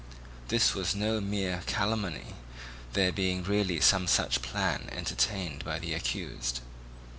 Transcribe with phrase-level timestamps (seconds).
[0.47, 2.33] This was no mere calumny,
[2.93, 6.61] there being really some such plan entertained by the accused.